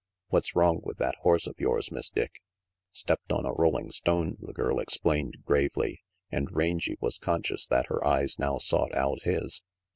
What's 0.29 0.55
wrong 0.55 0.79
with 0.83 0.97
that 0.97 1.13
horse 1.21 1.45
of 1.45 1.59
yours, 1.59 1.91
Miss 1.91 2.09
Dick?" 2.09 2.41
"Stepped 2.91 3.31
on 3.31 3.45
a 3.45 3.53
rolling 3.53 3.91
stone," 3.91 4.35
the 4.41 4.51
girl 4.51 4.79
explained 4.79 5.43
gravely, 5.45 5.99
and 6.31 6.49
Rangy 6.51 6.97
was 6.99 7.19
conscious 7.19 7.67
that 7.67 7.85
her 7.85 8.03
eyes 8.03 8.39
now 8.39 8.57
sought 8.57 8.95
out 8.95 9.21
his. 9.21 9.61